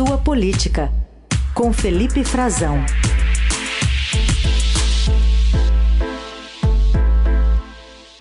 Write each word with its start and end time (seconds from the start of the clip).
Sua 0.00 0.16
Política, 0.16 0.90
com 1.54 1.74
Felipe 1.74 2.24
Frazão. 2.24 2.78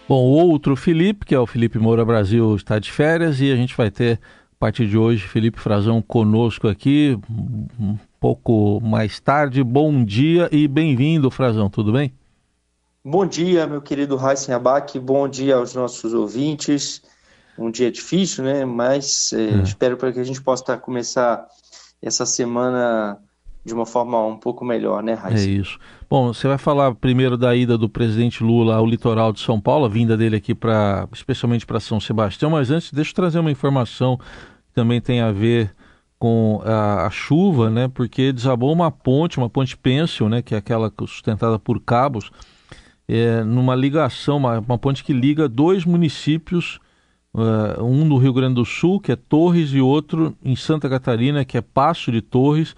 Bom, 0.05 0.21
o 0.21 0.49
outro 0.49 0.75
Felipe, 0.75 1.25
que 1.25 1.33
é 1.33 1.39
o 1.39 1.47
Felipe 1.47 1.79
Moura 1.79 2.03
Brasil, 2.03 2.53
está 2.53 2.79
de 2.79 2.91
férias 2.91 3.39
e 3.39 3.49
a 3.49 3.55
gente 3.55 3.77
vai 3.77 3.89
ter, 3.89 4.19
a 4.51 4.55
partir 4.59 4.89
de 4.89 4.97
hoje, 4.97 5.25
Felipe 5.25 5.57
Frazão 5.57 6.01
conosco 6.01 6.67
aqui, 6.67 7.17
um 7.79 7.97
pouco 8.19 8.81
mais 8.81 9.21
tarde. 9.21 9.63
Bom 9.63 10.03
dia 10.03 10.49
e 10.51 10.67
bem-vindo, 10.67 11.31
Frazão, 11.31 11.69
tudo 11.69 11.93
bem? 11.93 12.11
Bom 13.05 13.25
dia, 13.25 13.65
meu 13.65 13.81
querido 13.81 14.17
Raíssen 14.17 14.53
Abac, 14.53 14.99
bom 14.99 15.29
dia 15.29 15.55
aos 15.55 15.73
nossos 15.73 16.13
ouvintes. 16.13 17.01
Um 17.57 17.71
dia 17.71 17.89
difícil, 17.89 18.43
né? 18.43 18.65
Mas 18.65 19.31
é, 19.31 19.59
é. 19.59 19.61
espero 19.61 19.95
para 19.95 20.11
que 20.11 20.19
a 20.19 20.25
gente 20.25 20.41
possa 20.41 20.77
começar 20.77 21.47
essa 22.01 22.25
semana 22.25 23.19
de 23.63 23.73
uma 23.73 23.85
forma 23.85 24.25
um 24.25 24.37
pouco 24.37 24.63
melhor, 24.63 25.03
né, 25.03 25.13
Raíssa? 25.13 25.47
É 25.47 25.49
isso. 25.49 25.79
Bom, 26.09 26.33
você 26.33 26.47
vai 26.47 26.57
falar 26.57 26.95
primeiro 26.95 27.37
da 27.37 27.55
ida 27.55 27.77
do 27.77 27.89
presidente 27.89 28.43
Lula 28.43 28.75
ao 28.75 28.85
litoral 28.85 29.31
de 29.33 29.41
São 29.41 29.59
Paulo, 29.59 29.85
a 29.85 29.89
vinda 29.89 30.17
dele 30.17 30.37
aqui 30.37 30.55
para, 30.55 31.07
especialmente 31.13 31.65
para 31.65 31.79
São 31.79 31.99
Sebastião, 31.99 32.51
mas 32.51 32.71
antes 32.71 32.91
deixa 32.91 33.11
eu 33.11 33.15
trazer 33.15 33.39
uma 33.39 33.51
informação 33.51 34.17
que 34.17 34.73
também 34.73 35.01
tem 35.01 35.21
a 35.21 35.31
ver 35.31 35.75
com 36.17 36.61
a, 36.65 37.05
a, 37.05 37.09
chuva, 37.09 37.69
né? 37.69 37.87
Porque 37.87 38.33
desabou 38.33 38.73
uma 38.73 38.91
ponte, 38.91 39.37
uma 39.37 39.49
ponte 39.49 39.77
pêncil, 39.77 40.27
né? 40.27 40.41
Que 40.41 40.53
é 40.53 40.57
aquela 40.57 40.91
sustentada 41.07 41.57
por 41.57 41.79
cabos, 41.79 42.29
é, 43.07 43.41
numa 43.43 43.73
ligação, 43.73 44.37
uma, 44.37 44.59
uma 44.59 44.77
ponte 44.77 45.03
que 45.03 45.13
liga 45.13 45.47
dois 45.47 45.85
municípios, 45.85 46.79
uh, 47.33 47.83
um 47.83 48.07
do 48.07 48.17
Rio 48.17 48.33
Grande 48.33 48.55
do 48.55 48.65
Sul, 48.65 48.99
que 48.99 49.11
é 49.11 49.15
Torres, 49.15 49.71
e 49.73 49.81
outro 49.81 50.35
em 50.43 50.55
Santa 50.55 50.89
Catarina, 50.89 51.45
que 51.45 51.57
é 51.57 51.61
Passo 51.61 52.11
de 52.11 52.21
Torres. 52.21 52.75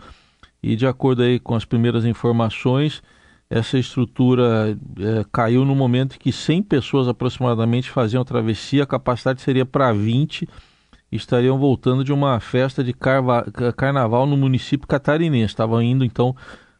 E 0.63 0.75
de 0.75 0.85
acordo 0.85 1.23
aí 1.23 1.39
com 1.39 1.55
as 1.55 1.65
primeiras 1.65 2.05
informações, 2.05 3.01
essa 3.49 3.77
estrutura 3.77 4.77
é, 4.99 5.25
caiu 5.31 5.65
no 5.65 5.75
momento 5.75 6.19
que 6.19 6.31
100 6.31 6.63
pessoas 6.63 7.07
aproximadamente 7.07 7.89
faziam 7.89 8.23
travessia, 8.23 8.83
a 8.83 8.87
capacidade 8.87 9.41
seria 9.41 9.65
para 9.65 9.91
20 9.91 10.47
e 11.11 11.15
estariam 11.15 11.57
voltando 11.57 12.03
de 12.03 12.13
uma 12.13 12.39
festa 12.39 12.83
de 12.83 12.93
carva, 12.93 13.45
carnaval 13.75 14.25
no 14.25 14.37
município 14.37 14.87
catarinense. 14.87 15.51
Estavam 15.51 15.81
indo 15.81 16.05
então 16.05 16.33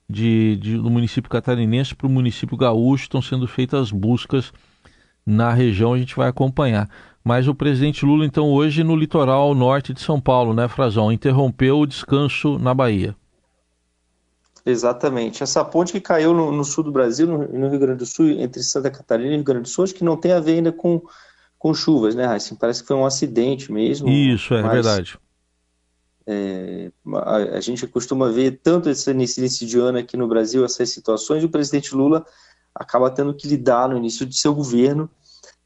de, 0.09 0.55
de, 0.58 0.77
do 0.77 0.89
município 0.89 1.30
catarinense 1.30 1.94
para 1.94 2.08
o 2.08 2.09
município 2.09 2.55
gaúcho, 2.55 3.03
estão 3.03 3.22
sendo 3.22 3.47
feitas 3.47 3.92
buscas 3.92 4.53
na 5.25 5.53
região, 5.53 5.94
a 5.94 5.97
gente 5.97 6.16
vai 6.16 6.30
acompanhar. 6.30 6.89
Mas 7.23 7.47
o 7.47 7.53
presidente 7.53 8.05
Lula, 8.05 8.25
então, 8.25 8.50
hoje 8.50 8.83
no 8.83 8.95
litoral 8.95 9.53
norte 9.53 9.94
de 9.94 10.02
São 10.02 10.19
Paulo, 10.19 10.53
né, 10.53 10.67
Frazão, 10.67 11.11
interrompeu 11.11 11.80
o 11.80 11.86
descanso 11.86 12.58
na 12.58 12.73
Bahia. 12.73 13.16
Exatamente. 14.66 15.44
Essa 15.44 15.64
ponte 15.64 15.92
que 15.92 16.02
caiu 16.02 16.33
no, 16.33 16.52
no 16.52 16.64
sul 16.64 16.83
do 16.83 16.92
Brasil, 16.92 17.27
no, 17.27 17.47
no, 17.47 17.69
Rio 17.69 17.80
Grande 17.80 17.99
do 17.99 18.05
Sul, 18.05 18.30
entre 18.30 18.61
Santa 18.64 18.92
Catarina 18.92 19.31
e 19.31 19.36
Rio 19.36 19.44
Grande 19.44 19.64
do 19.64 19.69
Sul, 19.69 19.83
acho 19.83 19.94
que 19.94 20.03
não 20.03 20.17
tem 20.17 20.31
a 20.31 20.39
ver 20.39 20.53
ainda 20.53 20.72
com, 20.72 21.02
com 21.58 21.73
chuvas, 21.73 22.16
né, 22.16 22.25
Raíssa? 22.25 22.55
Parece 22.59 22.81
que 22.81 22.88
foi 22.88 22.95
um 22.95 23.05
acidente 23.05 23.72
mesmo. 23.72 24.08
Isso, 24.08 24.53
é 24.53 24.61
mas, 24.61 24.72
verdade. 24.72 25.19
É, 26.27 26.92
a, 27.16 27.36
a, 27.58 27.61
gente 27.61 27.88
costuma 27.88 28.30
ver 28.30 28.59
tanto 28.64 28.89
esse, 28.89 29.11
nesse 29.14 29.39
início 29.39 29.66
de 29.66 29.80
ano 29.80 29.97
aqui 29.97 30.16
no 30.16 30.27
Brasil 30.27 30.64
essas 30.64 30.89
situações, 30.89 31.42
e 31.42 31.47
o 31.47 31.49
presidente 31.49 31.95
Lula 31.95 32.23
acaba 32.73 33.09
tendo 33.09 33.33
que 33.33 33.47
lidar 33.47 33.89
no 33.89 33.97
início 33.97 34.25
de 34.25 34.38
seu 34.38 34.53
governo 34.53 35.09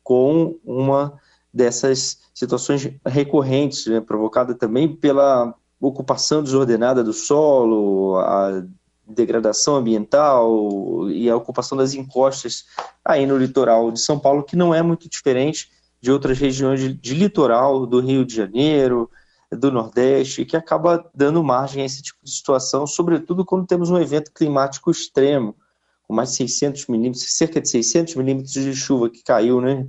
com 0.01 0.57
uma 0.63 1.19
dessas 1.55 2.19
situações 2.33 2.91
recorrentes, 3.05 3.87
né, 3.87 4.01
provocada 4.01 4.53
também 4.53 4.93
pela 4.93 5.55
ocupação 5.79 6.43
desordenada 6.43 7.01
do 7.01 7.13
solo, 7.13 8.17
a 8.17 8.61
degradação 9.07 9.77
ambiental 9.77 11.09
e 11.09 11.29
a 11.29 11.35
ocupação 11.35 11.77
das 11.77 11.93
encostas 11.93 12.65
aí 13.05 13.25
no 13.25 13.37
litoral 13.37 13.89
de 13.89 14.01
São 14.01 14.19
Paulo, 14.19 14.43
que 14.43 14.57
não 14.57 14.75
é 14.75 14.81
muito 14.81 15.07
diferente 15.07 15.71
de 16.01 16.11
outras 16.11 16.37
regiões 16.37 16.81
de, 16.81 16.93
de 16.93 17.13
litoral 17.13 17.85
do 17.85 18.01
Rio 18.01 18.25
de 18.25 18.35
Janeiro, 18.35 19.09
do 19.49 19.71
Nordeste, 19.71 20.43
que 20.43 20.57
acaba 20.57 21.09
dando 21.15 21.41
margem 21.41 21.83
a 21.83 21.85
esse 21.85 22.01
tipo 22.01 22.19
de 22.21 22.31
situação, 22.31 22.85
sobretudo 22.85 23.45
quando 23.45 23.65
temos 23.65 23.89
um 23.89 23.97
evento 23.97 24.29
climático 24.33 24.91
extremo, 24.91 25.55
com 26.03 26.13
mais 26.13 26.31
de 26.31 26.35
600 26.35 26.87
milímetros, 26.87 27.23
cerca 27.33 27.61
de 27.61 27.69
600 27.69 28.15
milímetros 28.15 28.51
de 28.51 28.75
chuva 28.75 29.09
que 29.09 29.23
caiu, 29.23 29.61
né? 29.61 29.87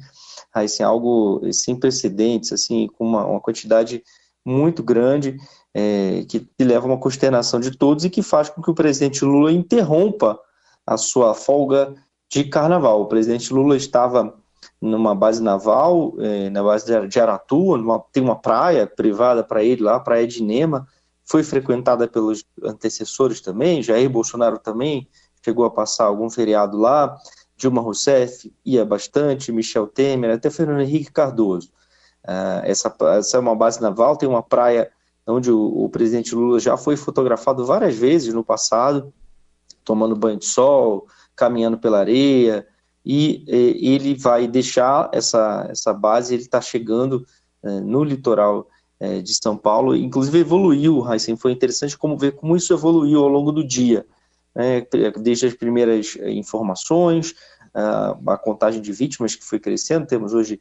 Assim, 0.64 0.82
algo 0.82 1.40
sem 1.52 1.76
precedentes, 1.76 2.52
assim, 2.52 2.88
com 2.88 3.04
uma, 3.04 3.24
uma 3.24 3.40
quantidade 3.40 4.02
muito 4.44 4.82
grande 4.82 5.36
é, 5.74 6.24
que, 6.28 6.48
leva 6.60 6.86
a 6.86 6.90
uma 6.90 6.98
consternação 6.98 7.60
de 7.60 7.76
todos 7.76 8.04
e 8.04 8.10
que 8.10 8.22
faz 8.22 8.48
com 8.48 8.62
que 8.62 8.70
o 8.70 8.74
presidente 8.74 9.24
Lula 9.24 9.52
interrompa 9.52 10.38
a 10.86 10.96
sua 10.96 11.34
folga 11.34 11.94
de 12.30 12.44
carnaval. 12.44 13.02
O 13.02 13.06
presidente 13.06 13.52
Lula 13.52 13.76
estava 13.76 14.34
numa 14.80 15.14
base 15.14 15.42
naval, 15.42 16.14
é, 16.18 16.48
na 16.50 16.62
base 16.62 16.86
de 17.08 17.20
Aratu, 17.20 17.76
numa, 17.76 17.98
tem 18.12 18.22
uma 18.22 18.36
praia 18.36 18.86
privada 18.86 19.42
para 19.42 19.62
ele 19.62 19.82
lá, 19.82 20.00
praia 20.00 20.26
de 20.26 20.42
Nema, 20.42 20.86
foi 21.24 21.42
frequentada 21.42 22.06
pelos 22.06 22.44
antecessores 22.62 23.40
também, 23.40 23.82
Jair 23.82 24.08
Bolsonaro 24.08 24.58
também 24.58 25.08
chegou 25.44 25.64
a 25.64 25.70
passar 25.70 26.04
algum 26.04 26.30
feriado 26.30 26.78
lá, 26.78 27.16
Dilma 27.56 27.80
Rousseff 27.80 28.52
ia 28.64 28.84
bastante, 28.84 29.50
Michel 29.50 29.86
Temer, 29.86 30.30
até 30.30 30.50
Fernando 30.50 30.80
Henrique 30.80 31.10
Cardoso. 31.10 31.70
Uh, 32.24 32.60
essa, 32.64 32.94
essa 33.16 33.36
é 33.36 33.40
uma 33.40 33.54
base 33.54 33.80
naval, 33.80 34.16
tem 34.16 34.28
uma 34.28 34.42
praia 34.42 34.90
onde 35.26 35.50
o, 35.50 35.84
o, 35.84 35.88
presidente 35.88 36.34
Lula 36.34 36.60
já 36.60 36.76
foi 36.76 36.96
fotografado 36.96 37.64
várias 37.64 37.96
vezes 37.96 38.32
no 38.32 38.44
passado, 38.44 39.12
tomando 39.84 40.14
banho 40.14 40.38
de 40.38 40.44
sol, 40.44 41.06
caminhando 41.34 41.78
pela 41.78 41.98
areia, 41.98 42.66
e, 43.04 43.44
e 43.46 43.94
ele 43.94 44.14
vai 44.14 44.46
deixar 44.46 45.08
essa, 45.12 45.66
essa 45.70 45.92
base, 45.92 46.34
ele 46.34 46.42
está 46.42 46.60
chegando 46.60 47.24
é, 47.62 47.80
no 47.80 48.02
litoral 48.02 48.68
é, 48.98 49.20
de 49.20 49.34
São 49.34 49.56
Paulo, 49.56 49.94
inclusive 49.94 50.38
evoluiu, 50.38 51.04
Heisen, 51.08 51.36
foi 51.36 51.52
interessante 51.52 51.96
como 51.96 52.16
ver 52.16 52.32
como 52.32 52.56
isso 52.56 52.72
evoluiu 52.72 53.20
ao 53.20 53.28
longo 53.28 53.52
do 53.52 53.66
dia, 53.66 54.06
né, 54.56 54.86
desde 55.18 55.46
as 55.46 55.54
primeiras 55.54 56.16
é, 56.18 56.30
informações, 56.32 57.34
a, 57.74 58.38
contagem 58.38 58.80
de 58.80 58.90
vítimas 58.90 59.34
que 59.34 59.44
foi 59.44 59.60
crescendo, 59.60 60.06
temos 60.06 60.32
hoje 60.32 60.58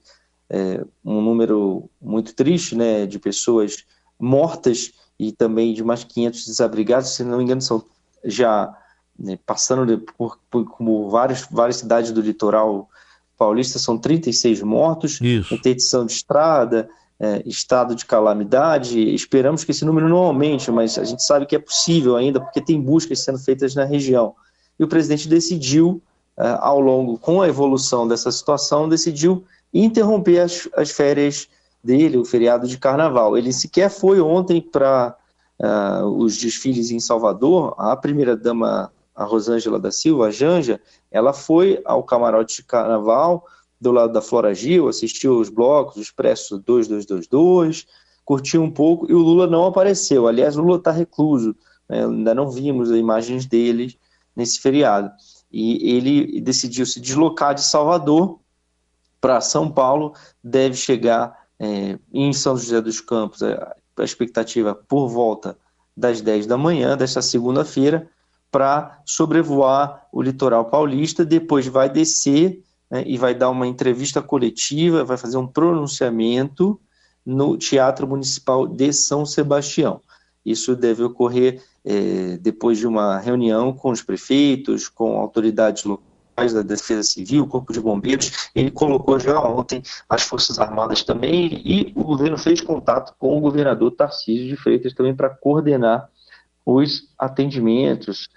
é, 0.49 0.83
um 1.03 1.21
número 1.21 1.89
muito 2.01 2.35
triste 2.35 2.75
né, 2.75 3.05
de 3.05 3.17
pessoas 3.17 3.85
mortas 4.19 4.91
e 5.17 5.31
também 5.31 5.73
de 5.73 5.81
mais 5.81 6.03
500 6.03 6.45
desabrigados, 6.45 7.15
se 7.15 7.23
não 7.23 7.37
me 7.37 7.45
engano, 7.45 7.61
são 7.61 7.85
já 8.25 8.75
né, 9.17 9.39
passando 9.45 9.97
por, 10.17 10.37
por, 10.51 10.65
como 10.65 11.09
várias, 11.09 11.47
várias 11.49 11.77
cidades 11.77 12.11
do 12.11 12.19
litoral 12.19 12.89
paulista, 13.37 13.79
são 13.79 13.97
36 13.97 14.61
mortos, 14.61 15.21
Isso. 15.21 15.53
interdição 15.53 16.05
de 16.05 16.11
estrada, 16.11 16.89
é, 17.19 17.41
estado 17.45 17.95
de 17.95 18.05
calamidade. 18.05 19.13
Esperamos 19.13 19.63
que 19.63 19.71
esse 19.71 19.85
número 19.85 20.09
não 20.09 20.17
aumente, 20.17 20.71
mas 20.71 20.97
a 20.97 21.03
gente 21.03 21.23
sabe 21.23 21.45
que 21.45 21.55
é 21.55 21.59
possível 21.59 22.15
ainda, 22.15 22.39
porque 22.39 22.61
tem 22.61 22.79
buscas 22.79 23.23
sendo 23.23 23.39
feitas 23.39 23.75
na 23.75 23.85
região. 23.85 24.35
E 24.79 24.83
o 24.83 24.87
presidente 24.87 25.27
decidiu, 25.27 26.01
é, 26.37 26.57
ao 26.59 26.79
longo, 26.79 27.17
com 27.17 27.41
a 27.41 27.47
evolução 27.47 28.07
dessa 28.07 28.31
situação, 28.31 28.89
decidiu 28.89 29.43
interromper 29.73 30.39
as, 30.39 30.67
as 30.75 30.91
férias 30.91 31.47
dele, 31.83 32.17
o 32.17 32.25
feriado 32.25 32.67
de 32.67 32.77
carnaval. 32.77 33.37
Ele 33.37 33.53
sequer 33.53 33.89
foi 33.89 34.19
ontem 34.19 34.59
para 34.59 35.15
uh, 35.59 35.65
ah, 35.65 36.05
os 36.05 36.35
desfiles 36.35 36.89
em 36.89 36.99
Salvador. 36.99 37.75
A 37.77 37.95
primeira-dama, 37.95 38.91
a 39.15 39.23
Rosângela 39.23 39.79
da 39.79 39.91
Silva, 39.91 40.27
a 40.27 40.31
Janja, 40.31 40.81
ela 41.11 41.31
foi 41.31 41.79
ao 41.85 42.03
camarote 42.03 42.57
de 42.57 42.63
carnaval 42.63 43.45
do 43.79 43.91
lado 43.91 44.13
da 44.13 44.21
Flora 44.21 44.53
Gil, 44.53 44.87
assistiu 44.87 45.39
os 45.39 45.49
blocos, 45.49 45.97
o 45.97 46.01
Expresso 46.01 46.59
2222, 46.59 47.85
curtiu 48.23 48.63
um 48.63 48.71
pouco 48.71 49.09
e 49.09 49.13
o 49.13 49.19
Lula 49.19 49.47
não 49.47 49.65
apareceu. 49.65 50.27
Aliás, 50.27 50.57
o 50.57 50.61
Lula 50.61 50.77
está 50.77 50.91
recluso, 50.91 51.55
né? 51.87 52.03
ainda 52.03 52.33
não 52.33 52.49
vimos 52.49 52.89
imagens 52.89 53.45
dele 53.45 53.97
nesse 54.35 54.59
feriado. 54.59 55.11
E 55.51 55.95
ele 55.95 56.41
decidiu 56.41 56.85
se 56.85 56.99
deslocar 56.99 57.53
de 57.53 57.63
Salvador 57.63 58.39
para 59.21 59.41
São 59.41 59.71
Paulo, 59.71 60.13
deve 60.43 60.75
chegar 60.75 61.45
é, 61.59 61.97
em 62.13 62.33
São 62.33 62.57
José 62.57 62.81
dos 62.81 62.99
Campos, 62.99 63.41
a 63.41 63.75
expectativa 64.03 64.75
por 64.75 65.07
volta 65.07 65.57
das 65.95 66.19
10 66.21 66.45
da 66.47 66.57
manhã 66.57 66.97
desta 66.97 67.21
segunda-feira, 67.21 68.09
para 68.51 69.01
sobrevoar 69.05 70.07
o 70.11 70.21
litoral 70.21 70.65
paulista, 70.65 71.25
depois 71.25 71.67
vai 71.67 71.89
descer 71.89 72.63
né, 72.89 73.03
e 73.05 73.17
vai 73.17 73.33
dar 73.33 73.49
uma 73.49 73.67
entrevista 73.67 74.21
coletiva, 74.21 75.03
vai 75.03 75.17
fazer 75.17 75.37
um 75.37 75.47
pronunciamento 75.47 76.79
no 77.25 77.57
Teatro 77.57 78.07
Municipal 78.07 78.67
de 78.67 78.93
São 78.93 79.25
Sebastião. 79.25 80.01
Isso 80.45 80.75
deve 80.75 81.03
ocorrer 81.03 81.63
é, 81.83 82.37
depois 82.37 82.77
de 82.77 82.85
uma 82.85 83.17
reunião 83.17 83.73
com 83.73 83.89
os 83.89 84.03
prefeitos, 84.03 84.87
com 84.87 85.17
autoridades 85.17 85.83
locais 85.83 86.53
da 86.53 86.61
Defesa 86.61 87.01
Civil, 87.03 87.47
Corpo 87.47 87.73
de 87.73 87.79
Bombeiros, 87.79 88.49
ele 88.53 88.69
colocou 88.69 89.19
já 89.19 89.39
ontem 89.39 89.81
as 90.07 90.23
Forças 90.23 90.59
Armadas 90.59 91.01
também 91.01 91.61
e 91.65 91.93
o 91.95 92.03
governo 92.03 92.37
fez 92.37 92.61
contato 92.61 93.15
com 93.17 93.37
o 93.37 93.41
governador 93.41 93.91
Tarcísio 93.91 94.47
de 94.47 94.55
Freitas 94.55 94.93
também 94.93 95.15
para 95.15 95.29
coordenar 95.29 96.09
os 96.65 97.09
atendimentos, 97.17 98.27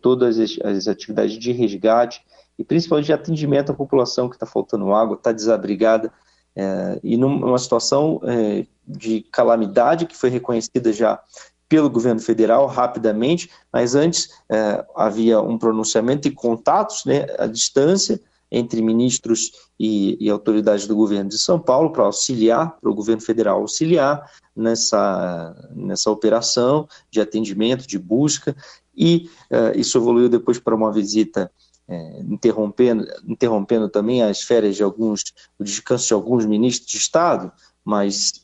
todas 0.00 0.38
as, 0.38 0.58
as 0.64 0.88
atividades 0.88 1.38
de 1.38 1.52
resgate 1.52 2.22
e 2.58 2.64
principalmente 2.64 3.06
de 3.06 3.12
atendimento 3.12 3.72
à 3.72 3.74
população 3.74 4.28
que 4.28 4.36
está 4.36 4.46
faltando 4.46 4.92
água, 4.92 5.16
está 5.16 5.32
desabrigada 5.32 6.12
é, 6.56 7.00
e 7.02 7.16
numa 7.16 7.58
situação 7.58 8.20
é, 8.24 8.66
de 8.86 9.22
calamidade 9.32 10.06
que 10.06 10.16
foi 10.16 10.30
reconhecida 10.30 10.92
já 10.92 11.20
pelo 11.68 11.90
governo 11.90 12.20
federal 12.20 12.66
rapidamente, 12.66 13.50
mas 13.72 13.94
antes 13.94 14.28
é, 14.48 14.84
havia 14.94 15.40
um 15.40 15.58
pronunciamento 15.58 16.28
e 16.28 16.30
contatos 16.30 17.04
né, 17.04 17.26
à 17.38 17.46
distância 17.46 18.20
entre 18.50 18.80
ministros 18.80 19.50
e, 19.80 20.16
e 20.24 20.30
autoridades 20.30 20.86
do 20.86 20.94
governo 20.94 21.28
de 21.28 21.38
São 21.38 21.58
Paulo 21.58 21.90
para 21.90 22.04
auxiliar, 22.04 22.78
para 22.80 22.90
o 22.90 22.94
governo 22.94 23.20
federal 23.20 23.60
auxiliar 23.60 24.30
nessa, 24.54 25.70
nessa 25.74 26.10
operação 26.10 26.86
de 27.10 27.20
atendimento, 27.20 27.86
de 27.86 27.98
busca, 27.98 28.54
e 28.96 29.28
uh, 29.50 29.76
isso 29.76 29.98
evoluiu 29.98 30.28
depois 30.28 30.60
para 30.60 30.74
uma 30.74 30.92
visita 30.92 31.50
é, 31.88 32.20
interrompendo, 32.20 33.06
interrompendo 33.26 33.88
também 33.88 34.22
as 34.22 34.42
férias 34.42 34.76
de 34.76 34.82
alguns, 34.82 35.22
o 35.58 35.64
descanso 35.64 36.06
de 36.06 36.14
alguns 36.14 36.46
ministros 36.46 36.90
de 36.90 36.96
Estado, 36.96 37.52
mas 37.84 38.42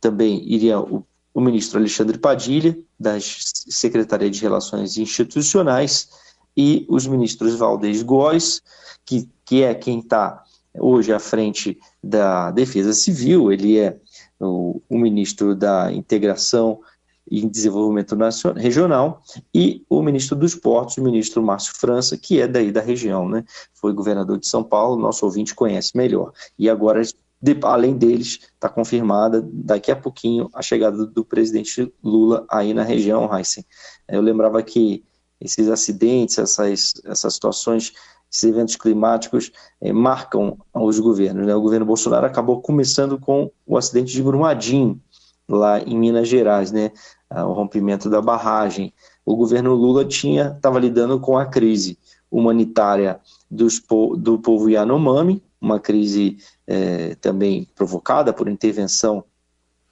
também 0.00 0.42
iria 0.50 0.80
o, 0.80 1.06
o, 1.32 1.40
ministro 1.40 1.78
Alexandre 1.78 2.18
Padilha, 2.18 2.76
da 2.98 3.18
Secretaria 3.20 4.28
de 4.28 4.40
Relações 4.40 4.98
Institucionais, 4.98 6.08
e 6.56 6.84
os 6.88 7.06
ministros 7.06 7.54
Valdez 7.54 8.02
Góes, 8.02 8.60
que, 9.04 9.28
que 9.44 9.62
é 9.62 9.72
quem 9.72 10.00
está 10.00 10.42
hoje 10.74 11.12
à 11.12 11.18
frente 11.18 11.78
da 12.02 12.50
Defesa 12.50 12.92
Civil, 12.92 13.52
ele 13.52 13.78
é 13.78 13.96
o, 14.38 14.80
o 14.88 14.98
ministro 14.98 15.54
da 15.54 15.92
Integração 15.92 16.80
e 17.30 17.46
Desenvolvimento 17.48 18.16
Nacional, 18.16 18.60
Regional, 18.60 19.22
e 19.54 19.84
o 19.88 20.02
ministro 20.02 20.36
dos 20.36 20.54
Portos, 20.54 20.96
o 20.96 21.02
ministro 21.02 21.42
Márcio 21.42 21.74
França, 21.74 22.16
que 22.16 22.40
é 22.40 22.48
daí 22.48 22.72
da 22.72 22.80
região, 22.80 23.28
né? 23.28 23.44
Foi 23.74 23.92
governador 23.92 24.38
de 24.38 24.46
São 24.46 24.62
Paulo, 24.62 25.00
nosso 25.00 25.24
ouvinte 25.24 25.54
conhece 25.54 25.96
melhor. 25.96 26.32
E 26.58 26.68
agora, 26.68 27.02
de, 27.02 27.58
além 27.62 27.96
deles, 27.96 28.40
está 28.54 28.68
confirmada 28.68 29.46
daqui 29.52 29.90
a 29.90 29.96
pouquinho 29.96 30.50
a 30.52 30.60
chegada 30.60 30.96
do, 30.96 31.06
do 31.06 31.24
presidente 31.24 31.92
Lula 32.02 32.44
aí 32.50 32.74
na 32.74 32.82
região, 32.82 33.28
Heisen. 33.32 33.64
Eu 34.08 34.20
lembrava 34.20 34.62
que 34.62 35.04
esses 35.40 35.68
acidentes, 35.68 36.38
essas, 36.38 36.94
essas 37.04 37.34
situações, 37.34 37.92
esses 38.30 38.44
eventos 38.44 38.76
climáticos 38.76 39.50
eh, 39.80 39.92
marcam 39.92 40.56
os 40.74 41.00
governos. 41.00 41.46
Né? 41.46 41.54
O 41.54 41.60
governo 41.60 41.86
Bolsonaro 41.86 42.26
acabou 42.26 42.60
começando 42.60 43.18
com 43.18 43.50
o 43.66 43.76
acidente 43.76 44.12
de 44.12 44.22
Brumadinho, 44.22 45.00
lá 45.56 45.80
em 45.80 45.98
Minas 45.98 46.28
Gerais, 46.28 46.72
né? 46.72 46.90
o 47.30 47.52
rompimento 47.52 48.10
da 48.10 48.20
barragem. 48.20 48.92
O 49.24 49.36
governo 49.36 49.74
Lula 49.74 50.04
tinha 50.04 50.54
estava 50.56 50.78
lidando 50.78 51.20
com 51.20 51.38
a 51.38 51.46
crise 51.46 51.98
humanitária 52.30 53.20
dos, 53.50 53.80
do 54.18 54.38
povo 54.38 54.68
Yanomami, 54.68 55.42
uma 55.60 55.78
crise 55.78 56.38
é, 56.66 57.14
também 57.16 57.68
provocada 57.74 58.32
por 58.32 58.48
intervenção 58.48 59.24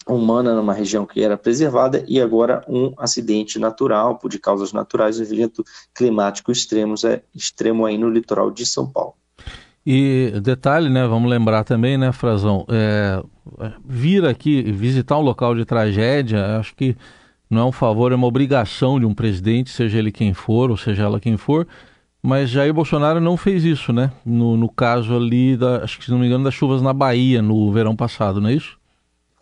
humana 0.08 0.54
numa 0.54 0.72
região 0.72 1.04
que 1.04 1.22
era 1.22 1.36
preservada 1.36 2.02
e 2.08 2.20
agora 2.20 2.64
um 2.66 2.94
acidente 2.96 3.58
natural 3.58 4.16
por 4.16 4.30
de 4.30 4.38
causas 4.38 4.72
naturais, 4.72 5.20
um 5.20 5.22
evento 5.22 5.62
climático 5.94 6.50
extremos, 6.50 7.04
é, 7.04 7.22
extremo 7.34 7.84
aí 7.84 7.98
no 7.98 8.08
litoral 8.08 8.50
de 8.50 8.64
São 8.64 8.90
Paulo. 8.90 9.14
E 9.90 10.38
detalhe, 10.42 10.90
né, 10.90 11.06
vamos 11.06 11.30
lembrar 11.30 11.64
também, 11.64 11.96
né, 11.96 12.12
Frazão, 12.12 12.66
é, 12.68 13.22
vir 13.86 14.22
aqui 14.26 14.60
visitar 14.70 15.16
um 15.16 15.22
local 15.22 15.54
de 15.54 15.64
tragédia, 15.64 16.58
acho 16.58 16.76
que 16.76 16.94
não 17.48 17.62
é 17.62 17.64
um 17.64 17.72
favor, 17.72 18.12
é 18.12 18.14
uma 18.14 18.26
obrigação 18.26 19.00
de 19.00 19.06
um 19.06 19.14
presidente, 19.14 19.70
seja 19.70 19.96
ele 19.98 20.12
quem 20.12 20.34
for, 20.34 20.70
ou 20.70 20.76
seja 20.76 21.04
ela 21.04 21.18
quem 21.18 21.38
for, 21.38 21.66
mas 22.22 22.50
Jair 22.50 22.74
Bolsonaro 22.74 23.18
não 23.18 23.34
fez 23.34 23.64
isso, 23.64 23.90
né? 23.90 24.12
No, 24.26 24.58
no 24.58 24.68
caso 24.68 25.16
ali, 25.16 25.56
da, 25.56 25.82
acho 25.82 25.98
que 25.98 26.04
se 26.04 26.10
não 26.10 26.18
me 26.18 26.26
engano, 26.26 26.44
das 26.44 26.52
chuvas 26.52 26.82
na 26.82 26.92
Bahia 26.92 27.40
no 27.40 27.72
verão 27.72 27.96
passado, 27.96 28.42
não 28.42 28.50
é 28.50 28.52
isso? 28.52 28.76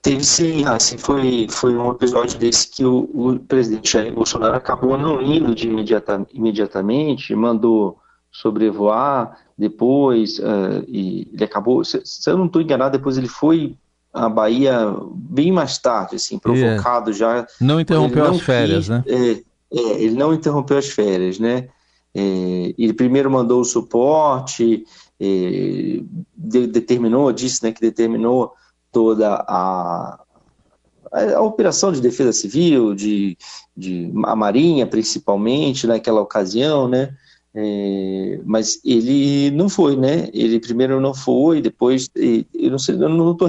Teve 0.01 0.23
sim, 0.23 0.65
assim, 0.65 0.97
foi, 0.97 1.49
foi 1.51 1.77
um 1.77 1.91
episódio 1.91 2.39
desse 2.39 2.71
que 2.71 2.85
o, 2.85 3.11
o 3.13 3.37
presidente 3.37 3.95
Jair 3.95 4.15
Bolsonaro 4.15 4.55
acabou 4.55 4.97
não 4.97 5.21
indo 5.21 5.53
de 5.57 5.67
imediata, 5.67 6.25
imediatamente, 6.33 7.35
mandou 7.35 7.99
sobrevoar 8.41 9.39
depois, 9.57 10.39
uh, 10.39 10.85
e 10.87 11.27
ele 11.33 11.45
acabou, 11.45 11.83
se, 11.83 12.01
se 12.05 12.29
eu 12.29 12.37
não 12.37 12.47
estou 12.47 12.61
enganado, 12.61 12.99
depois 12.99 13.17
ele 13.17 13.29
foi 13.29 13.75
a 14.13 14.29
Bahia 14.29 14.95
bem 15.15 15.51
mais 15.51 15.79
tarde, 15.79 16.17
assim, 16.17 16.39
provocado 16.39 17.11
yeah. 17.11 17.43
já. 17.43 17.49
Não 17.61 17.81
interrompeu 17.81 18.25
não 18.25 18.35
as 18.35 18.41
férias, 18.41 18.79
quis, 18.81 18.89
né? 18.89 19.05
É, 19.07 19.31
é, 19.73 20.03
ele 20.03 20.17
não 20.17 20.35
interrompeu 20.35 20.77
as 20.77 20.89
férias, 20.89 21.39
né? 21.39 21.69
É, 22.15 22.75
ele 22.79 22.93
primeiro 22.93 23.31
mandou 23.31 23.61
o 23.61 23.65
suporte, 23.65 24.85
é, 25.19 26.01
de, 26.37 26.67
determinou, 26.67 27.33
disse 27.33 27.63
né, 27.63 27.73
que 27.73 27.81
determinou 27.81 28.53
toda 28.93 29.35
a, 29.35 30.19
a, 31.13 31.35
a, 31.37 31.41
operação 31.41 31.91
de 31.91 32.01
defesa 32.03 32.33
civil, 32.33 32.95
de, 32.95 33.37
de 33.75 34.13
a 34.25 34.37
Marinha 34.37 34.87
principalmente 34.87 35.87
naquela 35.87 36.21
ocasião, 36.21 36.87
né? 36.87 37.15
É, 37.59 38.39
mas 38.45 38.79
ele 38.85 39.51
não 39.51 39.71
foi, 39.71 39.97
né? 39.97 40.29
Ele 40.35 40.61
primeiro 40.61 41.01
não 41.01 41.15
foi, 41.15 41.63
depois, 41.63 42.11
eu 42.15 42.71
não 42.71 42.79
sei, 42.79 42.97
eu 42.97 43.09
não 43.09 43.33
estou 43.33 43.49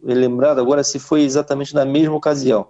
lembrado 0.00 0.60
agora 0.60 0.84
se 0.84 1.00
foi 1.00 1.22
exatamente 1.22 1.74
na 1.74 1.84
mesma 1.84 2.14
ocasião, 2.14 2.68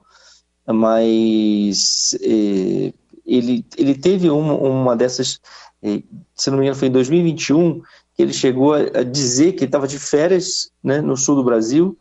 mas 0.66 2.16
é, 2.22 2.92
ele, 3.26 3.62
ele 3.76 3.94
teve 3.94 4.30
uma, 4.30 4.54
uma 4.54 4.96
dessas, 4.96 5.38
é, 5.82 6.02
se 6.34 6.50
não 6.50 6.56
me 6.56 6.64
engano, 6.64 6.78
foi 6.78 6.88
em 6.88 6.92
2021, 6.92 7.82
que 8.16 8.22
ele 8.22 8.32
chegou 8.32 8.72
a, 8.72 9.02
dizer 9.02 9.52
que 9.52 9.66
estava 9.66 9.86
de 9.86 9.98
férias 9.98 10.70
né, 10.82 11.02
no 11.02 11.18
sul 11.18 11.36
do 11.36 11.44
Brasil, 11.44 11.94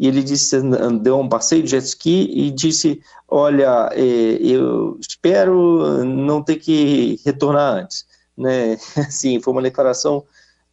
e 0.00 0.08
ele 0.08 0.22
disse, 0.22 0.56
deu 1.02 1.20
um 1.20 1.28
passeio 1.28 1.62
de 1.62 1.72
jet 1.72 1.84
ski 1.84 2.26
e 2.32 2.50
disse, 2.50 3.02
olha, 3.28 3.90
é, 3.92 4.00
eu 4.00 4.98
espero 4.98 6.02
não 6.06 6.42
ter 6.42 6.56
que 6.56 7.20
retornar 7.22 7.82
antes. 7.82 8.06
Né? 8.34 8.78
Assim, 8.96 9.42
foi 9.42 9.52
uma 9.52 9.60
declaração 9.60 10.24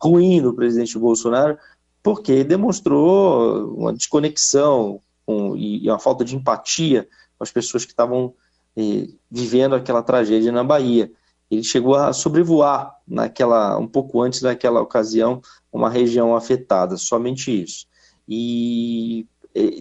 ruim 0.01 0.41
do 0.41 0.53
presidente 0.53 0.97
Bolsonaro, 0.97 1.57
porque 2.01 2.41
demonstrou 2.45 3.75
uma 3.75 3.91
desconexão 3.91 5.01
com, 5.25 5.57
e 5.57 5.89
uma 5.89 5.99
falta 5.99 6.23
de 6.23 6.33
empatia 6.33 7.05
com 7.37 7.43
as 7.43 7.51
pessoas 7.51 7.83
que 7.83 7.91
estavam 7.91 8.33
é, 8.77 9.09
vivendo 9.29 9.75
aquela 9.75 10.01
tragédia 10.01 10.53
na 10.53 10.63
Bahia. 10.63 11.11
Ele 11.51 11.65
chegou 11.65 11.95
a 11.95 12.13
sobrevoar 12.13 12.95
naquela 13.05 13.77
um 13.77 13.87
pouco 13.89 14.21
antes 14.21 14.41
daquela 14.41 14.79
ocasião 14.79 15.41
uma 15.69 15.89
região 15.89 16.33
afetada, 16.33 16.95
somente 16.95 17.63
isso. 17.63 17.87
E 18.27 19.25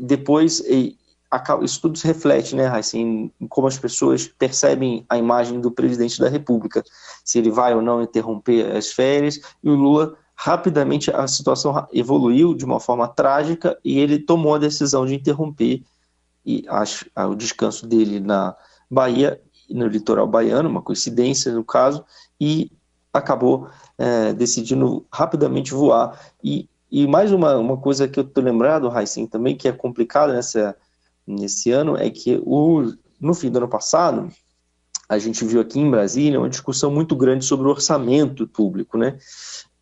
depois 0.00 0.62
isso 1.62 1.80
tudo 1.80 1.98
se 1.98 2.06
reflete, 2.06 2.54
né, 2.54 2.68
assim, 2.68 3.30
em 3.40 3.46
como 3.46 3.66
as 3.66 3.78
pessoas 3.78 4.26
percebem 4.26 5.04
a 5.08 5.18
imagem 5.18 5.60
do 5.60 5.70
presidente 5.70 6.20
da 6.20 6.28
República, 6.28 6.82
se 7.24 7.38
ele 7.38 7.50
vai 7.50 7.74
ou 7.74 7.82
não 7.82 8.02
interromper 8.02 8.74
as 8.74 8.92
férias, 8.92 9.40
e 9.62 9.68
o 9.68 9.74
Lula 9.74 10.16
rapidamente 10.34 11.10
a 11.10 11.26
situação 11.26 11.86
evoluiu 11.92 12.54
de 12.54 12.64
uma 12.64 12.78
forma 12.78 13.08
trágica 13.08 13.76
e 13.84 13.98
ele 13.98 14.18
tomou 14.18 14.54
a 14.54 14.58
decisão 14.58 15.04
de 15.04 15.14
interromper 15.14 15.82
o 16.44 17.34
descanso 17.34 17.86
dele 17.86 18.20
na 18.20 18.54
Bahia, 18.88 19.40
no 19.68 19.88
litoral 19.88 20.28
baiano, 20.28 20.68
uma 20.68 20.80
coincidência 20.80 21.52
no 21.52 21.64
caso, 21.64 22.04
e 22.40 22.70
acabou 23.12 23.68
é, 23.98 24.32
decidindo 24.32 25.04
rapidamente 25.10 25.74
voar 25.74 26.20
e 26.44 26.68
e 26.90 27.06
mais 27.06 27.32
uma, 27.32 27.56
uma 27.56 27.76
coisa 27.76 28.06
que 28.06 28.18
eu 28.18 28.24
estou 28.24 28.42
lembrado, 28.42 28.88
Raicin, 28.88 29.26
também, 29.26 29.56
que 29.56 29.68
é 29.68 29.72
complicado 29.72 30.32
nessa, 30.32 30.76
nesse 31.26 31.70
ano, 31.70 31.96
é 31.96 32.08
que 32.10 32.40
o, 32.44 32.92
no 33.20 33.34
fim 33.34 33.50
do 33.50 33.58
ano 33.58 33.68
passado, 33.68 34.28
a 35.08 35.18
gente 35.18 35.44
viu 35.44 35.60
aqui 35.60 35.78
em 35.78 35.90
Brasília 35.90 36.38
uma 36.38 36.48
discussão 36.48 36.90
muito 36.90 37.14
grande 37.16 37.44
sobre 37.44 37.66
o 37.66 37.70
orçamento 37.70 38.46
público, 38.46 38.96
né? 38.96 39.18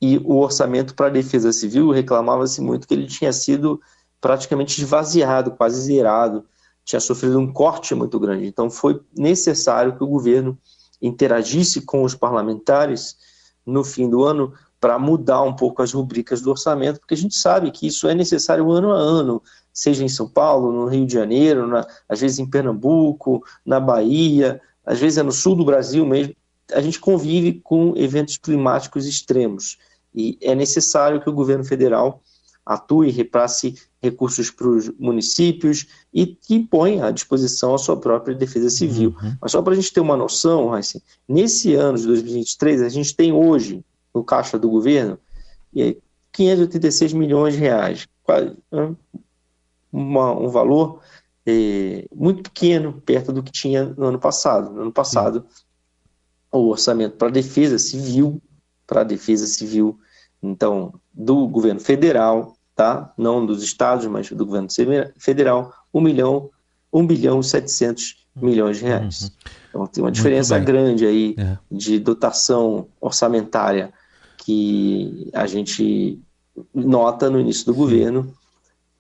E 0.00 0.18
o 0.18 0.37
orçamento 0.37 0.94
para 0.94 1.06
a 1.06 1.11
defesa 1.11 1.52
civil 1.52 1.90
reclamava-se 1.90 2.61
muito 2.61 2.87
que 2.87 2.94
ele 2.94 3.06
tinha 3.06 3.32
sido 3.32 3.80
praticamente 4.20 4.80
esvaziado, 4.80 5.50
quase 5.52 5.80
zerado, 5.80 6.44
tinha 6.84 7.00
sofrido 7.00 7.38
um 7.38 7.50
corte 7.50 7.94
muito 7.94 8.18
grande. 8.18 8.46
Então 8.46 8.70
foi 8.70 9.00
necessário 9.16 9.96
que 9.96 10.04
o 10.04 10.06
governo 10.06 10.58
interagisse 11.00 11.82
com 11.82 12.02
os 12.02 12.14
parlamentares 12.14 13.16
no 13.64 13.82
fim 13.82 14.08
do 14.08 14.25
ano 14.25 14.52
para 14.85 14.99
mudar 14.99 15.41
um 15.41 15.57
pouco 15.57 15.81
as 15.81 15.95
rubricas 15.95 16.43
do 16.43 16.50
orçamento, 16.50 17.00
porque 17.00 17.14
a 17.14 17.17
gente 17.17 17.35
sabe 17.35 17.71
que 17.71 17.87
isso 17.87 18.07
é 18.07 18.14
necessário 18.14 18.71
ano 18.71 18.93
a 18.93 18.99
ano, 18.99 19.43
seja 19.73 20.05
em 20.05 20.11
São 20.11 20.29
Paulo, 20.29 20.71
no 20.71 20.87
Rio 20.88 21.07
de 21.07 21.14
Janeiro, 21.14 21.67
na, 21.67 21.87
às 22.07 22.21
vezes 22.21 22.38
em 22.38 22.45
Pernambuco, 22.45 23.43
na 23.64 23.81
Bahia, 23.81 24.61
às 24.85 25.00
vezes 25.00 25.17
é 25.17 25.23
no 25.23 25.33
sul 25.33 25.57
do 25.57 25.64
Brasil 25.64 26.05
mesmo, 26.05 26.37
a 26.71 26.83
gente 26.83 27.00
convive 27.00 27.62
com 27.64 27.95
eventos 27.97 28.37
climáticos 28.37 29.07
extremos 29.07 29.79
e 30.14 30.37
é 30.43 30.55
necessário 30.55 31.19
que 31.19 31.31
o 31.31 31.35
governo 31.35 31.64
federal 31.64 32.21
atue, 32.67 33.11
repasse 33.11 33.76
recursos 34.03 34.50
para 34.50 34.69
os 34.69 34.91
municípios 34.99 35.87
e 36.12 36.26
que 36.26 36.61
ponha 36.61 37.07
à 37.07 37.11
disposição 37.11 37.75
a 37.75 37.79
sua 37.79 37.97
própria 37.97 38.35
defesa 38.35 38.69
civil. 38.69 39.17
Uhum. 39.23 39.35
Mas 39.41 39.50
só 39.50 39.62
para 39.62 39.73
a 39.73 39.76
gente 39.76 39.95
ter 39.95 40.00
uma 40.00 40.14
noção, 40.17 40.75
assim, 40.75 41.00
nesse 41.26 41.75
ano 41.75 41.97
de 41.97 42.07
2023, 42.07 42.83
a 42.83 42.91
gente 42.91 43.17
tem 43.17 43.33
hoje 43.33 43.83
no 44.14 44.23
caixa 44.23 44.59
do 44.59 44.71
governo 44.71 45.18
586 46.33 47.12
milhões 47.12 47.54
de 47.54 47.61
reais, 47.61 48.09
quase, 48.23 48.56
uma, 49.92 50.33
um 50.33 50.49
valor 50.49 51.00
é, 51.47 52.06
muito 52.14 52.42
pequeno 52.42 53.00
perto 53.04 53.33
do 53.33 53.42
que 53.42 53.52
tinha 53.52 53.85
no 53.85 54.06
ano 54.06 54.18
passado. 54.18 54.71
No 54.73 54.83
ano 54.83 54.92
passado, 54.92 55.44
o 56.50 56.68
orçamento 56.68 57.16
para 57.16 57.28
a 57.28 57.33
defesa 57.33 57.78
civil, 57.78 58.40
para 58.87 59.02
a 59.02 59.04
defesa 59.04 59.47
civil 59.47 59.99
então, 60.42 60.94
do 61.12 61.47
governo 61.49 61.80
federal, 61.80 62.56
tá? 62.75 63.12
não 63.16 63.44
dos 63.44 63.62
estados, 63.62 64.06
mas 64.06 64.30
do 64.30 64.44
governo 64.44 64.68
federal, 65.16 65.73
1 65.92 66.00
milhão, 66.00 66.50
1 66.92 67.06
bilhão 67.06 67.40
e 67.40 67.44
700 67.44 68.26
milhões 68.37 68.78
de 68.78 68.85
reais. 68.85 69.23
Uhum. 69.23 69.28
Então 69.68 69.87
tem 69.87 70.04
uma 70.04 70.12
diferença 70.12 70.59
grande 70.59 71.06
aí 71.06 71.35
é. 71.38 71.59
de 71.71 71.99
dotação 71.99 72.88
orçamentária 73.00 73.92
que 74.44 75.30
a 75.32 75.46
gente 75.46 76.18
nota 76.74 77.30
no 77.30 77.40
início 77.40 77.66
do 77.66 77.74
governo 77.74 78.32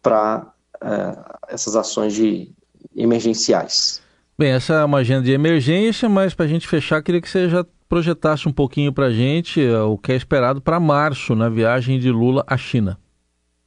para 0.02 0.46
uh, 0.82 0.86
eh, 0.86 1.24
essas 1.48 1.76
ações 1.76 2.14
de 2.14 2.50
emergenciais. 2.96 4.02
Bem, 4.36 4.50
essa 4.50 4.74
é 4.74 4.84
uma 4.84 4.98
agenda 4.98 5.22
de 5.22 5.32
emergência, 5.32 6.08
mas 6.08 6.34
para 6.34 6.44
a 6.46 6.48
gente 6.48 6.66
fechar, 6.66 7.02
queria 7.02 7.20
que 7.20 7.28
você 7.28 7.48
já 7.48 7.64
projetasse 7.88 8.48
um 8.48 8.52
pouquinho 8.52 8.92
para 8.92 9.06
a 9.06 9.12
gente 9.12 9.62
eh, 9.62 9.80
o 9.80 9.96
que 9.96 10.12
é 10.12 10.16
esperado 10.16 10.60
para 10.60 10.80
março 10.80 11.34
na 11.34 11.48
viagem 11.48 11.98
de 11.98 12.10
Lula 12.10 12.42
à 12.46 12.56
China. 12.56 12.98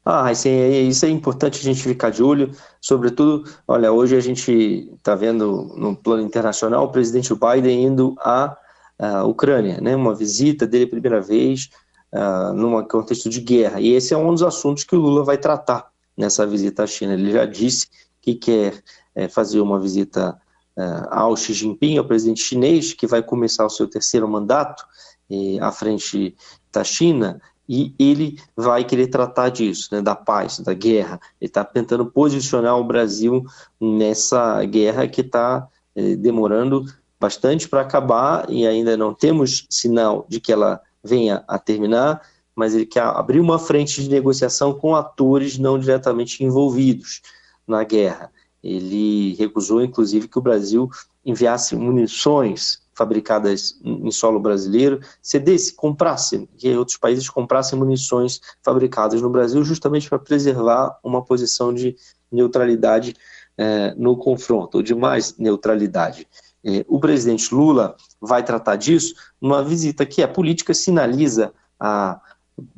Ah, 0.03 0.31
isso 0.31 0.47
é, 0.47 0.81
isso 0.81 1.05
é 1.05 1.09
importante 1.09 1.59
a 1.59 1.63
gente 1.63 1.81
ficar 1.81 2.09
de 2.09 2.23
olho, 2.23 2.51
sobretudo, 2.81 3.43
olha, 3.67 3.91
hoje 3.91 4.15
a 4.15 4.21
gente 4.21 4.89
está 4.95 5.15
vendo 5.15 5.73
no 5.75 5.95
plano 5.95 6.23
internacional 6.23 6.85
o 6.85 6.89
presidente 6.89 7.33
Biden 7.33 7.83
indo 7.83 8.15
à, 8.19 8.57
à 8.99 9.23
Ucrânia, 9.23 9.79
né, 9.79 9.95
uma 9.95 10.15
visita 10.15 10.65
dele 10.65 10.87
primeira 10.87 11.21
vez 11.21 11.69
uh, 12.13 12.53
num 12.53 12.83
contexto 12.83 13.29
de 13.29 13.41
guerra, 13.41 13.79
e 13.79 13.93
esse 13.93 14.13
é 14.13 14.17
um 14.17 14.31
dos 14.31 14.43
assuntos 14.43 14.83
que 14.83 14.95
o 14.95 14.99
Lula 14.99 15.23
vai 15.23 15.37
tratar 15.37 15.91
nessa 16.15 16.45
visita 16.47 16.83
à 16.83 16.87
China. 16.87 17.13
Ele 17.13 17.31
já 17.31 17.45
disse 17.45 17.87
que 18.21 18.33
quer 18.33 18.83
é, 19.15 19.27
fazer 19.27 19.59
uma 19.59 19.79
visita 19.79 20.37
uh, 20.75 21.07
ao 21.09 21.37
Xi 21.37 21.53
Jinping, 21.53 21.97
ao 21.97 22.05
presidente 22.05 22.41
chinês, 22.41 22.93
que 22.93 23.07
vai 23.07 23.21
começar 23.21 23.65
o 23.65 23.69
seu 23.69 23.87
terceiro 23.87 24.27
mandato 24.27 24.83
eh, 25.29 25.57
à 25.59 25.71
frente 25.71 26.35
da 26.71 26.83
China, 26.83 27.41
e 27.67 27.93
ele 27.99 28.39
vai 28.55 28.85
querer 28.85 29.07
tratar 29.07 29.49
disso, 29.49 29.89
né, 29.91 30.01
da 30.01 30.15
paz, 30.15 30.59
da 30.59 30.73
guerra. 30.73 31.19
Ele 31.39 31.49
está 31.49 31.65
tentando 31.65 32.05
posicionar 32.05 32.77
o 32.77 32.83
Brasil 32.83 33.43
nessa 33.79 34.63
guerra 34.63 35.07
que 35.07 35.21
está 35.21 35.67
eh, 35.95 36.15
demorando 36.15 36.85
bastante 37.19 37.67
para 37.67 37.81
acabar 37.81 38.49
e 38.49 38.65
ainda 38.65 38.95
não 38.95 39.13
temos 39.13 39.65
sinal 39.69 40.25
de 40.29 40.39
que 40.39 40.51
ela 40.51 40.81
venha 41.03 41.43
a 41.47 41.57
terminar, 41.57 42.21
mas 42.55 42.73
ele 42.73 42.85
quer 42.85 43.03
abrir 43.03 43.39
uma 43.39 43.59
frente 43.59 44.01
de 44.01 44.09
negociação 44.09 44.73
com 44.73 44.95
atores 44.95 45.57
não 45.57 45.77
diretamente 45.77 46.43
envolvidos 46.43 47.21
na 47.67 47.83
guerra. 47.83 48.31
Ele 48.63 49.35
recusou, 49.35 49.81
inclusive, 49.81 50.27
que 50.27 50.39
o 50.39 50.41
Brasil 50.41 50.89
enviasse 51.23 51.75
munições 51.75 52.81
fabricadas 52.93 53.79
em 53.83 54.09
solo 54.09 54.39
brasileiro, 54.39 54.99
cedesse, 55.21 55.75
comprasse, 55.75 56.49
que 56.57 56.75
outros 56.75 56.97
países 56.97 57.29
comprassem 57.29 57.77
munições 57.77 58.41
fabricadas 58.63 59.21
no 59.21 59.29
Brasil, 59.29 59.63
justamente 59.63 60.09
para 60.09 60.17
preservar 60.17 60.97
uma 61.03 61.23
posição 61.23 61.71
de 61.71 61.95
neutralidade 62.31 63.15
eh, 63.55 63.93
no 63.95 64.17
confronto, 64.17 64.77
ou 64.77 64.83
de 64.83 64.95
mais 64.95 65.37
neutralidade. 65.37 66.27
Eh, 66.63 66.85
o 66.87 66.99
presidente 66.99 67.53
Lula 67.53 67.95
vai 68.19 68.43
tratar 68.43 68.75
disso 68.75 69.13
numa 69.41 69.63
visita 69.63 70.05
que 70.05 70.21
a 70.21 70.27
política 70.27 70.73
sinaliza 70.73 71.53
a 71.79 72.19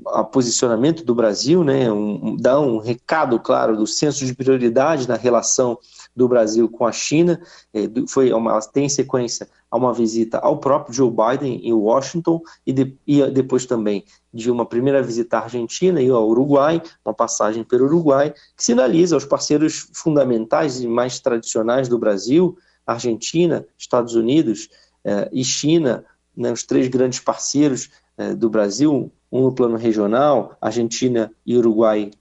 a 0.07 0.23
posicionamento 0.23 1.05
do 1.05 1.15
Brasil, 1.15 1.63
né, 1.63 1.91
um, 1.91 2.35
dá 2.35 2.59
um 2.59 2.79
recado 2.79 3.39
claro 3.39 3.77
do 3.77 3.87
senso 3.87 4.25
de 4.25 4.35
prioridade 4.35 5.07
na 5.07 5.15
relação 5.15 5.77
do 6.13 6.27
Brasil 6.27 6.67
com 6.67 6.85
a 6.85 6.91
China. 6.91 7.39
É, 7.73 7.83
foi 8.07 8.33
uma, 8.33 8.59
tem 8.59 8.89
sequência 8.89 9.47
a 9.71 9.77
uma 9.77 9.93
visita 9.93 10.39
ao 10.39 10.57
próprio 10.57 10.93
Joe 10.93 11.09
Biden 11.09 11.61
em 11.63 11.71
Washington 11.71 12.41
e, 12.65 12.73
de, 12.73 12.97
e 13.07 13.25
depois 13.31 13.65
também 13.65 14.03
de 14.33 14.51
uma 14.51 14.65
primeira 14.65 15.01
visita 15.01 15.37
à 15.37 15.43
Argentina 15.43 16.01
e 16.01 16.09
ao 16.09 16.27
Uruguai, 16.27 16.81
uma 17.05 17.13
passagem 17.13 17.63
pelo 17.63 17.85
Uruguai, 17.85 18.33
que 18.57 18.63
sinaliza 18.63 19.15
aos 19.15 19.25
parceiros 19.25 19.89
fundamentais 19.93 20.81
e 20.81 20.87
mais 20.87 21.19
tradicionais 21.19 21.87
do 21.87 21.97
Brasil, 21.97 22.57
Argentina, 22.91 23.65
Estados 23.77 24.15
Unidos 24.15 24.69
eh, 25.03 25.29
e 25.31 25.43
China, 25.43 26.03
né, 26.35 26.51
os 26.51 26.63
três 26.63 26.87
grandes 26.87 27.19
parceiros 27.19 27.89
eh, 28.17 28.33
do 28.33 28.49
Brasil, 28.49 29.11
um 29.31 29.43
no 29.43 29.51
plano 29.51 29.77
regional, 29.77 30.57
Argentina 30.59 31.31
e 31.45 31.55
Uruguai 31.55 32.11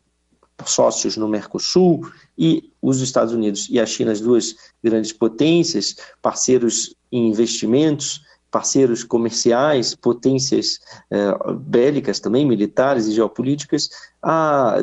sócios 0.65 1.17
no 1.17 1.29
Mercosul, 1.29 2.11
e 2.37 2.73
os 2.83 3.01
Estados 3.01 3.33
Unidos 3.33 3.69
e 3.71 3.79
a 3.79 3.87
China, 3.87 4.11
as 4.11 4.21
duas 4.21 4.57
grandes 4.83 5.13
potências, 5.13 5.97
parceiros 6.21 6.95
em 7.13 7.29
investimentos, 7.29 8.23
parceiros 8.51 9.05
comerciais, 9.05 9.95
potências 9.95 10.81
eh, 11.11 11.33
bélicas 11.61 12.19
também, 12.19 12.45
militares 12.45 13.07
e 13.07 13.13
geopolíticas, 13.13 13.89
a, 14.23 14.79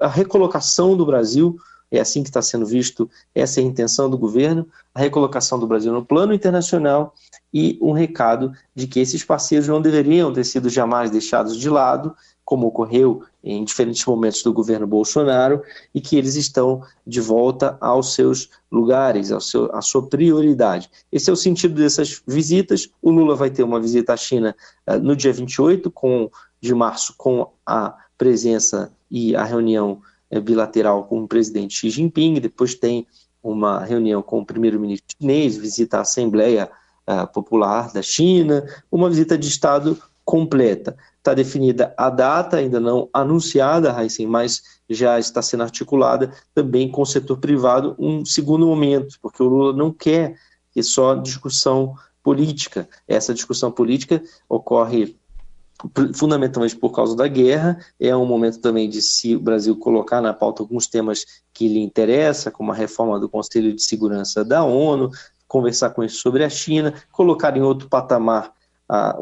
a 0.00 0.08
recolocação 0.08 0.96
do 0.96 1.06
Brasil 1.06 1.56
é 1.96 2.00
assim 2.00 2.22
que 2.22 2.28
está 2.28 2.42
sendo 2.42 2.66
visto, 2.66 3.08
essa 3.34 3.60
é 3.60 3.62
a 3.62 3.66
intenção 3.66 4.08
do 4.08 4.18
governo, 4.18 4.66
a 4.94 5.00
recolocação 5.00 5.58
do 5.58 5.66
Brasil 5.66 5.92
no 5.92 6.04
plano 6.04 6.32
internacional 6.32 7.14
e 7.52 7.78
um 7.80 7.92
recado 7.92 8.52
de 8.74 8.86
que 8.86 9.00
esses 9.00 9.24
parceiros 9.24 9.68
não 9.68 9.80
deveriam 9.80 10.32
ter 10.32 10.44
sido 10.44 10.68
jamais 10.68 11.10
deixados 11.10 11.56
de 11.56 11.70
lado, 11.70 12.14
como 12.44 12.66
ocorreu 12.66 13.22
em 13.42 13.64
diferentes 13.64 14.04
momentos 14.04 14.42
do 14.42 14.52
governo 14.52 14.86
Bolsonaro, 14.86 15.62
e 15.94 16.00
que 16.00 16.16
eles 16.16 16.34
estão 16.34 16.82
de 17.06 17.20
volta 17.20 17.76
aos 17.80 18.14
seus 18.14 18.50
lugares, 18.70 19.30
ao 19.32 19.40
seu, 19.40 19.74
à 19.74 19.80
sua 19.80 20.06
prioridade. 20.08 20.90
Esse 21.10 21.30
é 21.30 21.32
o 21.32 21.36
sentido 21.36 21.74
dessas 21.74 22.22
visitas. 22.26 22.88
O 23.00 23.10
Lula 23.10 23.34
vai 23.34 23.50
ter 23.50 23.62
uma 23.62 23.80
visita 23.80 24.12
à 24.12 24.16
China 24.16 24.54
uh, 24.86 24.98
no 24.98 25.14
dia 25.14 25.32
28 25.32 25.90
com, 25.90 26.30
de 26.60 26.74
março, 26.74 27.14
com 27.16 27.50
a 27.64 27.94
presença 28.18 28.92
e 29.10 29.34
a 29.36 29.44
reunião 29.44 30.02
bilateral 30.40 31.04
com 31.04 31.22
o 31.22 31.28
presidente 31.28 31.74
Xi 31.74 31.90
Jinping, 31.90 32.34
depois 32.34 32.74
tem 32.74 33.06
uma 33.42 33.84
reunião 33.84 34.22
com 34.22 34.40
o 34.40 34.46
primeiro-ministro 34.46 35.16
chinês, 35.20 35.56
visita 35.56 35.98
a 35.98 36.00
Assembleia 36.00 36.70
uh, 37.08 37.30
Popular 37.32 37.92
da 37.92 38.00
China, 38.00 38.64
uma 38.90 39.10
visita 39.10 39.36
de 39.36 39.48
Estado 39.48 39.98
completa. 40.24 40.96
Está 41.18 41.34
definida 41.34 41.94
a 41.96 42.08
data, 42.08 42.56
ainda 42.56 42.80
não 42.80 43.08
anunciada, 43.12 43.94
Heisen, 43.98 44.26
mas 44.26 44.62
já 44.88 45.18
está 45.18 45.42
sendo 45.42 45.62
articulada 45.62 46.32
também 46.54 46.90
com 46.90 47.02
o 47.02 47.06
setor 47.06 47.38
privado 47.38 47.94
um 47.98 48.24
segundo 48.24 48.66
momento, 48.66 49.18
porque 49.20 49.42
o 49.42 49.46
Lula 49.46 49.72
não 49.72 49.92
quer 49.92 50.36
que 50.72 50.82
só 50.82 51.14
discussão 51.14 51.94
política. 52.22 52.88
Essa 53.06 53.34
discussão 53.34 53.70
política 53.70 54.22
ocorre 54.48 55.16
fundamentalmente 56.14 56.76
por 56.76 56.90
causa 56.90 57.16
da 57.16 57.28
guerra, 57.28 57.78
é 58.00 58.14
um 58.16 58.26
momento 58.26 58.58
também 58.60 58.88
de 58.88 59.02
se 59.02 59.36
o 59.36 59.40
Brasil 59.40 59.76
colocar 59.76 60.20
na 60.20 60.32
pauta 60.32 60.62
alguns 60.62 60.86
temas 60.86 61.24
que 61.52 61.68
lhe 61.68 61.80
interessam, 61.80 62.52
como 62.52 62.72
a 62.72 62.74
reforma 62.74 63.18
do 63.18 63.28
Conselho 63.28 63.74
de 63.74 63.82
Segurança 63.82 64.44
da 64.44 64.64
ONU, 64.64 65.10
conversar 65.46 65.90
com 65.90 66.02
isso 66.02 66.18
sobre 66.18 66.44
a 66.44 66.48
China, 66.48 66.94
colocar 67.12 67.56
em 67.56 67.62
outro 67.62 67.88
patamar 67.88 68.52
a, 68.88 69.16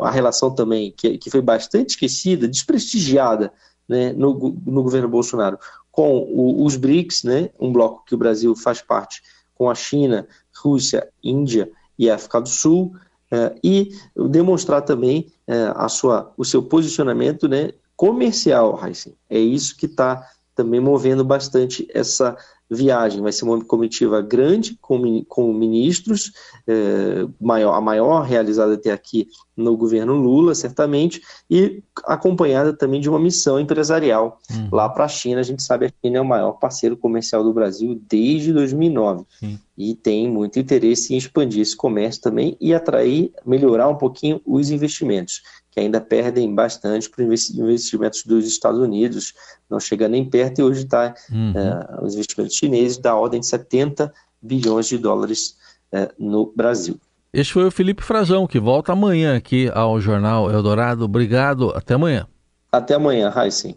a 0.00 0.10
relação 0.10 0.50
também, 0.50 0.92
que, 0.96 1.18
que 1.18 1.30
foi 1.30 1.40
bastante 1.40 1.90
esquecida, 1.90 2.48
desprestigiada 2.48 3.52
né, 3.88 4.12
no, 4.12 4.54
no 4.66 4.82
governo 4.82 5.08
Bolsonaro, 5.08 5.58
com 5.90 6.18
o, 6.18 6.64
os 6.64 6.76
BRICS, 6.76 7.24
né, 7.24 7.50
um 7.58 7.72
bloco 7.72 8.04
que 8.06 8.14
o 8.14 8.18
Brasil 8.18 8.54
faz 8.54 8.80
parte, 8.82 9.22
com 9.54 9.70
a 9.70 9.74
China, 9.74 10.26
Rússia, 10.56 11.08
Índia 11.22 11.70
e 11.98 12.10
África 12.10 12.40
do 12.40 12.48
Sul, 12.48 12.94
é, 13.30 13.54
e 13.62 13.90
demonstrar 14.30 14.82
também 14.82 15.30
é, 15.48 15.72
a 15.74 15.88
sua, 15.88 16.32
o 16.36 16.44
seu 16.44 16.62
posicionamento 16.62 17.48
né, 17.48 17.72
comercial, 17.96 18.78
Heisen. 18.84 19.16
É 19.28 19.38
isso 19.38 19.76
que 19.76 19.86
está 19.86 20.24
também 20.54 20.78
movendo 20.78 21.24
bastante 21.24 21.88
essa 21.92 22.36
viagem. 22.70 23.22
Vai 23.22 23.32
ser 23.32 23.44
uma 23.44 23.62
comitiva 23.64 24.20
grande, 24.20 24.76
com, 24.80 25.24
com 25.24 25.52
ministros, 25.52 26.32
é, 26.66 27.26
maior, 27.40 27.74
a 27.74 27.80
maior 27.80 28.22
realizada 28.22 28.74
até 28.74 28.92
aqui 28.92 29.28
no 29.56 29.76
governo 29.76 30.14
Lula, 30.14 30.54
certamente, 30.54 31.20
e 31.50 31.82
acompanhada 32.04 32.72
também 32.72 33.00
de 33.00 33.08
uma 33.08 33.18
missão 33.18 33.58
empresarial 33.58 34.38
uhum. 34.50 34.68
lá 34.70 34.88
para 34.88 35.04
a 35.04 35.08
China. 35.08 35.40
A 35.40 35.44
gente 35.44 35.62
sabe 35.62 35.88
que 35.88 35.94
a 35.94 36.06
China 36.06 36.18
é 36.18 36.20
o 36.20 36.24
maior 36.24 36.52
parceiro 36.52 36.96
comercial 36.96 37.42
do 37.42 37.52
Brasil 37.52 38.00
desde 38.08 38.52
2009 38.52 39.24
Sim. 39.40 39.58
e 39.76 39.94
tem 39.94 40.30
muito 40.30 40.58
interesse 40.58 41.12
em 41.12 41.16
expandir 41.16 41.62
esse 41.62 41.76
comércio 41.76 42.22
também 42.22 42.56
e 42.60 42.72
atrair, 42.72 43.32
melhorar 43.44 43.88
um 43.88 43.96
pouquinho 43.96 44.40
os 44.46 44.70
investimentos 44.70 45.42
que 45.78 45.84
ainda 45.84 46.00
perdem 46.00 46.52
bastante 46.52 47.08
para 47.08 47.24
os 47.24 47.50
investimentos 47.50 48.24
dos 48.24 48.46
Estados 48.46 48.80
Unidos, 48.80 49.32
não 49.70 49.78
chega 49.78 50.08
nem 50.08 50.28
perto, 50.28 50.58
e 50.58 50.64
hoje 50.64 50.82
está 50.82 51.14
uhum. 51.30 51.52
é, 51.54 52.04
os 52.04 52.14
investimentos 52.14 52.56
chineses 52.56 52.98
da 52.98 53.14
ordem 53.14 53.40
de 53.40 53.46
70 53.46 54.12
bilhões 54.42 54.88
de 54.88 54.98
dólares 54.98 55.56
é, 55.92 56.10
no 56.18 56.52
Brasil. 56.54 56.98
Este 57.32 57.52
foi 57.52 57.64
o 57.64 57.70
Felipe 57.70 58.02
Frazão, 58.02 58.46
que 58.46 58.58
volta 58.58 58.92
amanhã 58.92 59.36
aqui 59.36 59.70
ao 59.72 60.00
Jornal 60.00 60.50
Eldorado. 60.50 61.04
Obrigado, 61.04 61.70
até 61.76 61.94
amanhã. 61.94 62.26
Até 62.72 62.94
amanhã, 62.94 63.28
Raíssen. 63.28 63.76